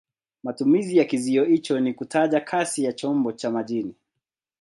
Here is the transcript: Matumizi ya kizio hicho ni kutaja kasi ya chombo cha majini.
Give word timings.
Matumizi 0.43 0.97
ya 0.97 1.05
kizio 1.05 1.45
hicho 1.45 1.79
ni 1.79 1.93
kutaja 1.93 2.41
kasi 2.41 2.83
ya 2.83 2.93
chombo 2.93 3.31
cha 3.31 3.51
majini. 3.51 3.95